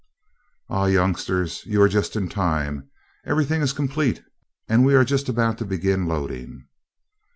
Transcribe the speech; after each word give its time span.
"Ah, 0.67 0.85
youngsters, 0.87 1.61
you 1.67 1.79
are 1.79 1.87
just 1.87 2.15
in 2.15 2.27
time. 2.27 2.89
Everything 3.23 3.61
is 3.61 3.71
complete 3.71 4.23
and 4.67 4.83
we 4.83 4.95
are 4.95 5.05
just 5.05 5.29
about 5.29 5.59
to 5.59 5.63
begin 5.65 6.07
loading." 6.07 6.65